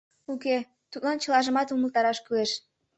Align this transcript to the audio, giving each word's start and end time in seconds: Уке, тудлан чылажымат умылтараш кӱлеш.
Уке, 0.33 0.57
тудлан 0.91 1.17
чылажымат 1.23 1.71
умылтараш 1.75 2.17
кӱлеш. 2.25 2.51